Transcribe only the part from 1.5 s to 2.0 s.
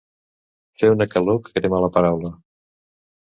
crema la